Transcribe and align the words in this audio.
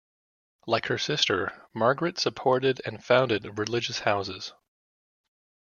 Like 0.65 0.87
her 0.87 0.97
sister, 0.97 1.67
Margaret 1.75 2.17
supported 2.17 2.81
and 2.85 3.05
founded 3.05 3.59
religious 3.59 3.99
houses. 3.99 4.51